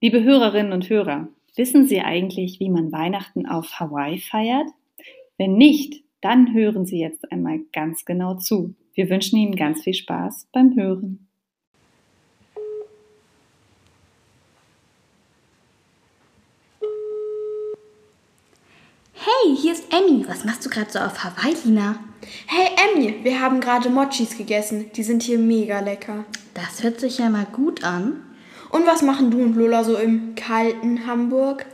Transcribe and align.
Liebe 0.00 0.22
Hörerinnen 0.22 0.72
und 0.72 0.88
Hörer, 0.88 1.26
wissen 1.56 1.88
Sie 1.88 2.00
eigentlich, 2.00 2.60
wie 2.60 2.70
man 2.70 2.92
Weihnachten 2.92 3.46
auf 3.46 3.80
Hawaii 3.80 4.20
feiert? 4.20 4.68
Wenn 5.38 5.54
nicht, 5.54 6.04
dann 6.20 6.54
hören 6.54 6.86
Sie 6.86 7.00
jetzt 7.00 7.32
einmal 7.32 7.62
ganz 7.72 8.04
genau 8.04 8.34
zu. 8.34 8.76
Wir 8.94 9.10
wünschen 9.10 9.40
Ihnen 9.40 9.56
ganz 9.56 9.82
viel 9.82 9.94
Spaß 9.94 10.50
beim 10.52 10.76
Hören. 10.76 11.26
Hey, 19.14 19.56
hier 19.56 19.72
ist 19.72 19.92
Emmy. 19.92 20.28
Was 20.28 20.44
machst 20.44 20.64
du 20.64 20.70
gerade 20.70 20.92
so 20.92 21.00
auf 21.00 21.24
Hawaii, 21.24 21.56
Lina? 21.64 21.98
Hey 22.46 22.68
Emmy, 22.94 23.24
wir 23.24 23.40
haben 23.40 23.60
gerade 23.60 23.90
Mochis 23.90 24.38
gegessen. 24.38 24.92
Die 24.94 25.02
sind 25.02 25.24
hier 25.24 25.40
mega 25.40 25.80
lecker. 25.80 26.24
Das 26.54 26.84
hört 26.84 27.00
sich 27.00 27.18
ja 27.18 27.28
mal 27.30 27.46
gut 27.46 27.82
an. 27.82 28.27
Und 28.70 28.86
was 28.86 29.02
machen 29.02 29.30
du 29.30 29.42
und 29.42 29.56
Lola 29.56 29.84
so 29.84 29.96
im 29.96 30.34
kalten 30.34 31.06
Hamburg? 31.06 31.66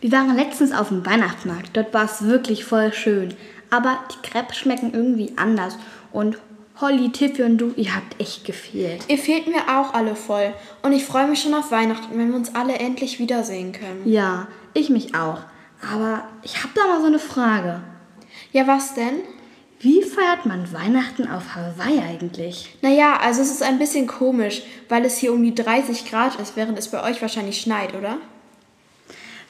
Wir 0.00 0.12
waren 0.12 0.36
letztens 0.36 0.72
auf 0.72 0.88
dem 0.88 1.06
Weihnachtsmarkt. 1.06 1.76
Dort 1.76 1.94
war 1.94 2.04
es 2.04 2.24
wirklich 2.24 2.64
voll 2.64 2.92
schön. 2.92 3.34
Aber 3.70 3.98
die 4.10 4.28
Crepes 4.28 4.56
schmecken 4.56 4.92
irgendwie 4.92 5.32
anders. 5.36 5.78
Und 6.12 6.38
Holly, 6.80 7.10
Tiffy 7.10 7.42
und 7.44 7.58
du, 7.58 7.72
ihr 7.76 7.94
habt 7.94 8.20
echt 8.20 8.44
gefehlt. 8.44 9.04
Ihr 9.08 9.18
fehlt 9.18 9.46
mir 9.46 9.62
auch 9.68 9.94
alle 9.94 10.16
voll. 10.16 10.52
Und 10.82 10.92
ich 10.92 11.04
freue 11.04 11.28
mich 11.28 11.40
schon 11.40 11.54
auf 11.54 11.70
Weihnachten, 11.70 12.18
wenn 12.18 12.28
wir 12.28 12.36
uns 12.36 12.54
alle 12.54 12.74
endlich 12.74 13.18
wiedersehen 13.18 13.72
können. 13.72 14.02
Ja, 14.04 14.48
ich 14.74 14.90
mich 14.90 15.14
auch. 15.14 15.38
Aber 15.92 16.24
ich 16.42 16.58
habe 16.62 16.74
da 16.74 16.86
mal 16.88 17.00
so 17.00 17.06
eine 17.06 17.18
Frage. 17.18 17.80
Ja, 18.52 18.66
was 18.66 18.94
denn? 18.94 19.20
Wie 19.84 20.00
feiert 20.00 20.46
man 20.46 20.72
Weihnachten 20.72 21.28
auf 21.28 21.54
Hawaii 21.54 21.98
eigentlich? 22.00 22.74
Naja, 22.80 23.18
also 23.20 23.42
es 23.42 23.50
ist 23.50 23.62
ein 23.62 23.78
bisschen 23.78 24.06
komisch, 24.06 24.62
weil 24.88 25.04
es 25.04 25.18
hier 25.18 25.30
um 25.30 25.42
die 25.42 25.54
30 25.54 26.06
Grad 26.08 26.40
ist, 26.40 26.56
während 26.56 26.78
es 26.78 26.88
bei 26.88 27.04
euch 27.04 27.20
wahrscheinlich 27.20 27.60
schneit, 27.60 27.94
oder? 27.94 28.16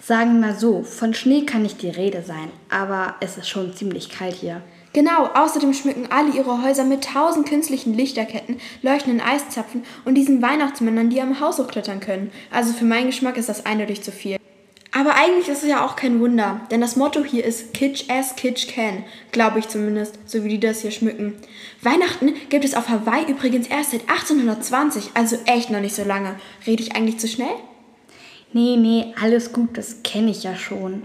Sagen 0.02 0.40
wir 0.40 0.48
mal 0.48 0.58
so, 0.58 0.82
von 0.82 1.14
Schnee 1.14 1.46
kann 1.46 1.62
nicht 1.62 1.82
die 1.82 1.88
Rede 1.88 2.24
sein, 2.24 2.50
aber 2.68 3.14
es 3.20 3.38
ist 3.38 3.48
schon 3.48 3.76
ziemlich 3.76 4.08
kalt 4.08 4.34
hier. 4.34 4.60
Genau, 4.92 5.26
außerdem 5.34 5.72
schmücken 5.72 6.08
alle 6.10 6.32
ihre 6.32 6.64
Häuser 6.64 6.82
mit 6.82 7.04
tausend 7.04 7.48
künstlichen 7.48 7.94
Lichterketten, 7.94 8.58
leuchtenden 8.82 9.20
Eiszapfen 9.20 9.84
und 10.04 10.16
diesen 10.16 10.42
Weihnachtsmännern, 10.42 11.10
die 11.10 11.20
am 11.20 11.38
Haus 11.38 11.60
hochklettern 11.60 12.00
können. 12.00 12.32
Also 12.50 12.72
für 12.72 12.84
meinen 12.84 13.06
Geschmack 13.06 13.36
ist 13.36 13.48
das 13.48 13.66
eindeutig 13.66 14.02
zu 14.02 14.10
viel. 14.10 14.38
Aber 14.96 15.16
eigentlich 15.16 15.48
ist 15.48 15.64
es 15.64 15.68
ja 15.68 15.84
auch 15.84 15.96
kein 15.96 16.20
Wunder, 16.20 16.60
denn 16.70 16.80
das 16.80 16.94
Motto 16.94 17.24
hier 17.24 17.44
ist 17.44 17.74
Kitsch 17.74 18.04
as 18.08 18.36
Kitsch 18.36 18.68
can, 18.68 19.04
glaube 19.32 19.58
ich 19.58 19.68
zumindest, 19.68 20.20
so 20.24 20.44
wie 20.44 20.50
die 20.50 20.60
das 20.60 20.82
hier 20.82 20.92
schmücken. 20.92 21.34
Weihnachten 21.82 22.32
gibt 22.48 22.64
es 22.64 22.74
auf 22.74 22.88
Hawaii 22.88 23.28
übrigens 23.28 23.66
erst 23.66 23.90
seit 23.90 24.08
1820, 24.08 25.10
also 25.14 25.36
echt 25.46 25.70
noch 25.70 25.80
nicht 25.80 25.96
so 25.96 26.04
lange. 26.04 26.36
Rede 26.64 26.84
ich 26.84 26.94
eigentlich 26.94 27.18
zu 27.18 27.26
schnell? 27.26 27.56
Nee, 28.52 28.76
nee, 28.76 29.12
alles 29.20 29.52
gut, 29.52 29.76
das 29.76 30.04
kenne 30.04 30.30
ich 30.30 30.44
ja 30.44 30.54
schon. 30.54 31.02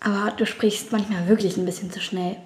Aber 0.00 0.32
du 0.34 0.46
sprichst 0.46 0.90
manchmal 0.90 1.28
wirklich 1.28 1.58
ein 1.58 1.66
bisschen 1.66 1.92
zu 1.92 2.00
schnell. 2.00 2.36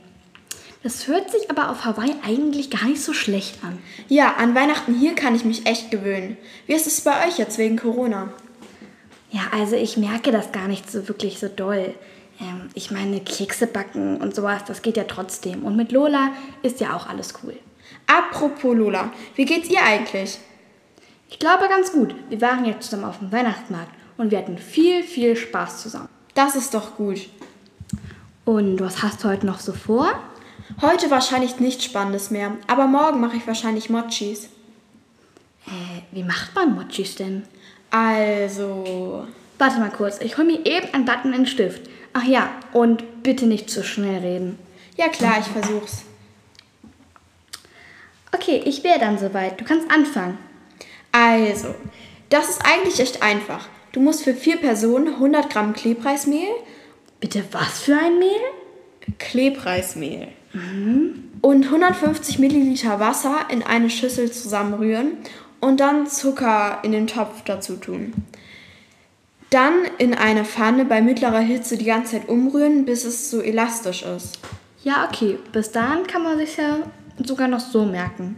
Das 0.83 1.07
hört 1.07 1.31
sich 1.31 1.49
aber 1.49 1.71
auf 1.71 1.85
Hawaii 1.85 2.15
eigentlich 2.27 2.71
gar 2.71 2.87
nicht 2.87 3.01
so 3.01 3.13
schlecht 3.13 3.63
an. 3.63 3.79
Ja, 4.09 4.35
an 4.35 4.57
Weihnachten 4.57 4.99
hier 4.99 5.15
kann 5.15 5.37
ich 5.37 5.45
mich 5.45 5.65
echt 5.65 5.93
gewöhnen. 5.93 6.37
Wie 6.67 6.75
ist 6.75 6.89
es 6.89 7.03
bei 7.03 7.29
euch 7.29 7.39
jetzt 7.39 7.57
wegen 7.59 7.77
Corona? 7.77 8.31
Ja, 9.33 9.43
also 9.51 9.77
ich 9.77 9.97
merke 9.97 10.31
das 10.31 10.53
gar 10.53 10.69
nicht 10.69 10.91
so 10.91 11.09
wirklich 11.09 11.39
so 11.39 11.49
doll. 11.49 11.95
Ähm, 12.39 12.69
ich 12.75 12.91
meine, 12.91 13.21
Kekse 13.21 13.67
backen 13.67 14.19
und 14.19 14.35
sowas, 14.35 14.63
das 14.67 14.83
geht 14.83 14.97
ja 14.99 15.05
trotzdem. 15.05 15.65
Und 15.65 15.77
mit 15.77 15.91
Lola 15.91 16.33
ist 16.63 16.81
ja 16.81 16.95
auch 16.95 17.09
alles 17.09 17.35
cool. 17.43 17.59
Apropos 18.07 18.77
Lola, 18.77 19.11
wie 19.35 19.47
geht's 19.47 19.71
ihr 19.71 19.83
eigentlich? 19.83 20.39
Ich 21.31 21.39
glaube 21.39 21.67
ganz 21.69 21.93
gut. 21.93 22.15
Wir 22.29 22.41
waren 22.43 22.67
jetzt 22.67 22.85
zusammen 22.85 23.09
auf 23.09 23.19
dem 23.19 23.33
Weihnachtsmarkt 23.33 23.93
und 24.19 24.31
wir 24.31 24.39
hatten 24.39 24.59
viel, 24.59 25.03
viel 25.03 25.35
Spaß 25.35 25.83
zusammen. 25.83 26.09
Das 26.35 26.55
ist 26.55 26.75
doch 26.75 26.97
gut. 26.97 27.29
Und 28.45 28.81
was 28.81 29.03
hast 29.03 29.25
du 29.25 29.29
heute 29.29 29.47
noch 29.47 29.61
so 29.61 29.73
vor? 29.73 30.13
Heute 30.83 31.11
wahrscheinlich 31.11 31.59
nichts 31.59 31.85
Spannendes 31.85 32.31
mehr, 32.31 32.53
aber 32.67 32.87
morgen 32.87 33.21
mache 33.21 33.37
ich 33.37 33.47
wahrscheinlich 33.47 33.89
Mochis. 33.89 34.47
Äh, 35.67 36.03
wie 36.11 36.25
macht 36.25 36.55
man 36.55 36.75
Mochis 36.75 37.15
denn? 37.15 37.45
Also. 37.93 39.27
Warte 39.59 39.79
mal 39.79 39.91
kurz, 39.91 40.21
ich 40.21 40.37
hole 40.37 40.47
mir 40.47 40.67
eben 40.67 40.89
ein 40.93 41.05
Button 41.05 41.29
und 41.29 41.35
einen 41.35 41.47
Stift. 41.47 41.89
Ach 42.15 42.25
ja, 42.25 42.51
und 42.73 43.23
bitte 43.23 43.47
nicht 43.47 43.71
zu 43.71 43.85
schnell 43.85 44.19
reden. 44.21 44.59
Ja 44.97 45.09
klar, 45.09 45.37
ich 45.39 45.47
versuch's. 45.47 46.03
Okay, 48.35 48.61
ich 48.65 48.83
wäre 48.83 48.99
dann 48.99 49.19
soweit. 49.19 49.61
Du 49.61 49.65
kannst 49.65 49.91
anfangen. 49.91 50.39
Also, 51.13 51.75
das 52.31 52.49
ist 52.49 52.63
eigentlich 52.65 52.99
echt 52.99 53.23
einfach. 53.23 53.69
Du 53.93 54.01
musst 54.01 54.25
für 54.25 54.35
vier 54.35 54.57
Personen 54.57 55.15
100 55.15 55.51
Gramm 55.51 55.75
Klebreismehl. 55.75 56.49
Bitte 57.21 57.45
was 57.53 57.83
für 57.83 57.97
ein 57.97 58.19
Mehl? 58.19 58.41
Klebreismehl. 59.19 60.29
Mhm. 60.55 61.31
Und 61.43 61.67
150 61.67 62.39
Milliliter 62.39 62.99
Wasser 63.01 63.47
in 63.51 63.63
eine 63.63 63.91
Schüssel 63.91 64.33
zusammenrühren 64.33 65.19
und 65.63 65.79
dann 65.79 66.09
Zucker 66.09 66.81
in 66.83 66.93
den 66.93 67.07
Topf 67.07 67.43
dazu 67.45 67.77
tun. 67.77 68.13
Dann 69.49 69.85
in 69.99 70.13
eine 70.13 70.45
Pfanne 70.45 70.85
bei 70.85 71.01
mittlerer 71.01 71.39
Hitze 71.39 71.79
die 71.79 71.85
ganze 71.85 72.13
Zeit 72.13 72.29
umrühren, 72.29 72.85
bis 72.85 73.05
es 73.05 73.31
so 73.31 73.41
elastisch 73.41 74.03
ist. 74.03 74.41
Ja, 74.83 75.09
okay. 75.09 75.39
Bis 75.53 75.71
dahin 75.71 76.07
kann 76.07 76.25
man 76.25 76.37
sich 76.37 76.57
ja 76.57 76.79
sogar 77.25 77.47
noch 77.47 77.61
so 77.61 77.85
merken. 77.85 78.37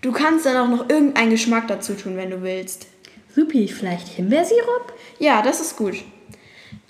Du 0.00 0.10
kannst 0.10 0.46
dann 0.46 0.56
auch 0.56 0.68
noch 0.68 0.88
irgendeinen 0.88 1.30
Geschmack 1.30 1.68
dazu 1.68 1.92
tun, 1.94 2.16
wenn 2.16 2.30
du 2.30 2.42
willst. 2.42 2.86
Supi, 3.34 3.68
vielleicht 3.68 4.08
Himbeersirup? 4.08 4.92
Ja, 5.18 5.42
das 5.42 5.60
ist 5.60 5.76
gut. 5.76 5.96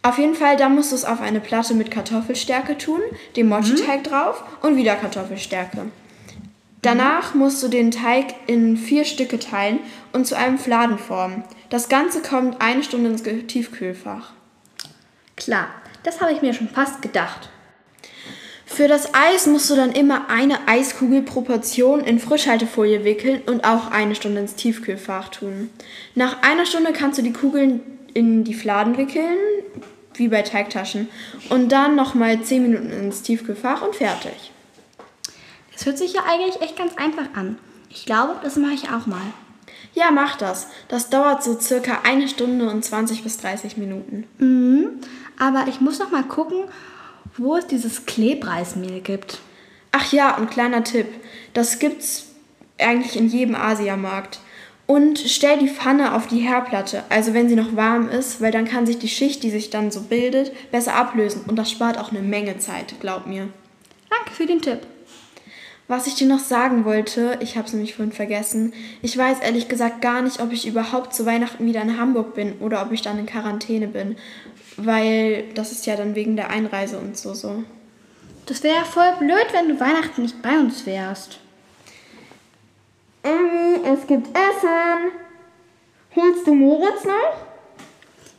Auf 0.02 0.18
jeden 0.18 0.34
Fall, 0.34 0.56
da 0.56 0.68
musst 0.68 0.92
du 0.92 0.96
es 0.96 1.04
auf 1.04 1.20
eine 1.20 1.40
Platte 1.40 1.74
mit 1.74 1.90
Kartoffelstärke 1.90 2.78
tun, 2.78 3.00
den 3.34 3.48
Mochi-Teig 3.48 4.00
mhm. 4.00 4.04
drauf 4.04 4.44
und 4.62 4.76
wieder 4.76 4.94
Kartoffelstärke. 4.94 5.86
Danach 6.82 7.34
musst 7.34 7.62
du 7.62 7.68
den 7.68 7.92
Teig 7.92 8.34
in 8.48 8.76
vier 8.76 9.04
Stücke 9.04 9.38
teilen 9.38 9.78
und 10.12 10.26
zu 10.26 10.36
einem 10.36 10.58
Fladen 10.58 10.98
formen. 10.98 11.44
Das 11.70 11.88
Ganze 11.88 12.22
kommt 12.22 12.60
eine 12.60 12.82
Stunde 12.82 13.10
ins 13.10 13.22
Tiefkühlfach. 13.22 14.32
Klar, 15.36 15.68
das 16.02 16.20
habe 16.20 16.32
ich 16.32 16.42
mir 16.42 16.52
schon 16.52 16.68
fast 16.68 17.00
gedacht. 17.00 17.50
Für 18.66 18.88
das 18.88 19.14
Eis 19.14 19.46
musst 19.46 19.70
du 19.70 19.76
dann 19.76 19.92
immer 19.92 20.28
eine 20.28 20.66
Eiskugel 20.66 21.22
pro 21.22 21.42
Portion 21.42 22.00
in 22.00 22.18
Frischhaltefolie 22.18 23.04
wickeln 23.04 23.42
und 23.46 23.64
auch 23.64 23.90
eine 23.92 24.16
Stunde 24.16 24.40
ins 24.40 24.56
Tiefkühlfach 24.56 25.28
tun. 25.28 25.70
Nach 26.16 26.42
einer 26.42 26.66
Stunde 26.66 26.92
kannst 26.92 27.18
du 27.18 27.22
die 27.22 27.32
Kugeln 27.32 27.80
in 28.14 28.42
die 28.42 28.54
Fladen 28.54 28.96
wickeln, 28.96 29.36
wie 30.14 30.28
bei 30.28 30.42
Teigtaschen, 30.42 31.08
und 31.48 31.70
dann 31.70 31.94
nochmal 31.94 32.42
10 32.42 32.62
Minuten 32.62 32.90
ins 32.90 33.22
Tiefkühlfach 33.22 33.82
und 33.82 33.94
fertig. 33.94 34.50
Das 35.82 35.86
hört 35.88 35.98
sich 35.98 36.12
ja 36.12 36.22
eigentlich 36.28 36.62
echt 36.62 36.76
ganz 36.76 36.96
einfach 36.96 37.34
an. 37.34 37.58
Ich 37.90 38.06
glaube, 38.06 38.36
das 38.40 38.54
mache 38.54 38.74
ich 38.74 38.90
auch 38.90 39.06
mal. 39.06 39.20
Ja, 39.94 40.12
mach 40.12 40.36
das. 40.36 40.68
Das 40.86 41.10
dauert 41.10 41.42
so 41.42 41.58
circa 41.58 42.02
eine 42.04 42.28
Stunde 42.28 42.70
und 42.70 42.84
20 42.84 43.24
bis 43.24 43.38
30 43.38 43.78
Minuten. 43.78 44.28
Mhm. 44.38 45.00
Aber 45.40 45.64
ich 45.66 45.80
muss 45.80 45.98
noch 45.98 46.12
mal 46.12 46.22
gucken, 46.22 46.66
wo 47.36 47.56
es 47.56 47.66
dieses 47.66 48.06
Klebreismehl 48.06 49.00
gibt. 49.00 49.40
Ach 49.90 50.12
ja, 50.12 50.36
und 50.36 50.52
kleiner 50.52 50.84
Tipp. 50.84 51.08
Das 51.52 51.80
gibt's 51.80 52.26
eigentlich 52.78 53.16
in 53.16 53.26
jedem 53.26 53.56
Asiamarkt. 53.56 54.38
Und 54.86 55.18
stell 55.18 55.58
die 55.58 55.68
Pfanne 55.68 56.14
auf 56.14 56.28
die 56.28 56.38
Herdplatte, 56.38 57.02
also 57.08 57.34
wenn 57.34 57.48
sie 57.48 57.56
noch 57.56 57.74
warm 57.74 58.08
ist, 58.08 58.40
weil 58.40 58.52
dann 58.52 58.66
kann 58.66 58.86
sich 58.86 59.00
die 59.00 59.08
Schicht, 59.08 59.42
die 59.42 59.50
sich 59.50 59.70
dann 59.70 59.90
so 59.90 60.02
bildet, 60.02 60.52
besser 60.70 60.94
ablösen. 60.94 61.42
Und 61.48 61.56
das 61.56 61.72
spart 61.72 61.98
auch 61.98 62.12
eine 62.12 62.22
Menge 62.22 62.58
Zeit, 62.58 62.94
glaub 63.00 63.26
mir. 63.26 63.48
Danke 64.08 64.30
für 64.30 64.46
den 64.46 64.62
Tipp. 64.62 64.86
Was 65.88 66.06
ich 66.06 66.14
dir 66.14 66.26
noch 66.26 66.38
sagen 66.38 66.84
wollte, 66.84 67.38
ich 67.40 67.56
habe 67.56 67.66
es 67.66 67.72
nämlich 67.72 67.94
vorhin 67.94 68.12
vergessen. 68.12 68.72
Ich 69.02 69.16
weiß 69.16 69.40
ehrlich 69.40 69.68
gesagt 69.68 70.00
gar 70.00 70.22
nicht, 70.22 70.40
ob 70.40 70.52
ich 70.52 70.66
überhaupt 70.66 71.14
zu 71.14 71.26
Weihnachten 71.26 71.66
wieder 71.66 71.82
in 71.82 71.98
Hamburg 71.98 72.34
bin 72.34 72.54
oder 72.60 72.82
ob 72.82 72.92
ich 72.92 73.02
dann 73.02 73.18
in 73.18 73.26
Quarantäne 73.26 73.88
bin. 73.88 74.16
Weil 74.76 75.44
das 75.54 75.72
ist 75.72 75.84
ja 75.86 75.96
dann 75.96 76.14
wegen 76.14 76.36
der 76.36 76.50
Einreise 76.50 76.98
und 76.98 77.16
so 77.16 77.34
so. 77.34 77.64
Das 78.46 78.62
wäre 78.62 78.76
ja 78.76 78.84
voll 78.84 79.12
blöd, 79.18 79.46
wenn 79.52 79.68
du 79.68 79.78
Weihnachten 79.78 80.22
nicht 80.22 80.40
bei 80.40 80.58
uns 80.58 80.86
wärst. 80.86 81.38
Emmy, 83.22 83.80
es 83.84 84.06
gibt 84.06 84.28
Essen. 84.28 85.12
Holst 86.16 86.46
du 86.46 86.54
Moritz 86.54 87.04
noch? 87.04 87.36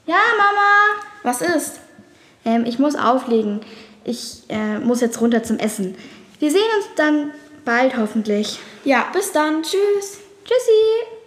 Ja, 0.06 0.20
Mama. 0.38 1.04
Was 1.24 1.42
ist? 1.42 1.80
Ähm, 2.46 2.66
ich 2.66 2.80
muss 2.80 2.96
auflegen. 2.96 3.62
Ich 4.04 4.44
äh, 4.50 4.80
muss 4.80 5.00
jetzt 5.00 5.22
runter 5.22 5.44
zum 5.44 5.58
Essen. 5.58 5.96
Wir 6.44 6.52
sehen 6.52 6.70
uns 6.76 6.88
dann 6.98 7.32
bald 7.64 7.96
hoffentlich. 7.96 8.60
Ja, 8.84 9.10
bis 9.14 9.32
dann. 9.32 9.64
Tschüss. 9.64 10.20
Tschüssi. 10.44 11.23